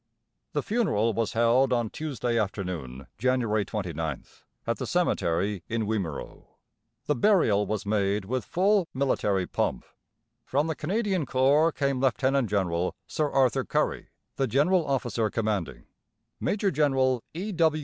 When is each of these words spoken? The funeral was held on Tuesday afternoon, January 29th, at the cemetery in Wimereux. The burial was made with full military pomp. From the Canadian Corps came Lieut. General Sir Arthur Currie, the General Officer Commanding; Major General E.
The 0.53 0.63
funeral 0.63 1.13
was 1.13 1.33
held 1.33 1.71
on 1.71 1.91
Tuesday 1.91 2.35
afternoon, 2.39 3.05
January 3.19 3.63
29th, 3.63 4.45
at 4.65 4.77
the 4.77 4.87
cemetery 4.87 5.61
in 5.69 5.85
Wimereux. 5.85 6.45
The 7.05 7.13
burial 7.13 7.67
was 7.67 7.85
made 7.85 8.25
with 8.25 8.43
full 8.43 8.87
military 8.95 9.45
pomp. 9.45 9.85
From 10.43 10.65
the 10.65 10.73
Canadian 10.73 11.27
Corps 11.27 11.71
came 11.71 11.99
Lieut. 12.01 12.17
General 12.17 12.95
Sir 13.05 13.29
Arthur 13.31 13.63
Currie, 13.63 14.07
the 14.37 14.47
General 14.47 14.87
Officer 14.87 15.29
Commanding; 15.29 15.83
Major 16.39 16.71
General 16.71 17.23
E. 17.35 17.53